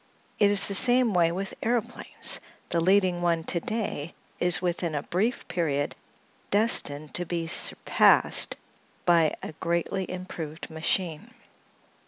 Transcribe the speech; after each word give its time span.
It 0.39 0.49
is 0.49 0.65
the 0.65 0.73
same 0.73 1.13
way 1.13 1.31
with 1.31 1.53
aëroplanes; 1.61 2.39
the 2.69 2.79
leading 2.79 3.21
one 3.21 3.43
to 3.43 3.59
day 3.59 4.15
is 4.39 4.59
within 4.59 4.95
a 4.95 5.03
brief 5.03 5.47
period 5.47 5.93
destined 6.49 7.13
to 7.13 7.23
be 7.23 7.45
surpassed 7.45 8.57
by 9.05 9.35
a 9.43 9.51
greatly 9.59 10.09
improved 10.09 10.71
machine. 10.71 11.35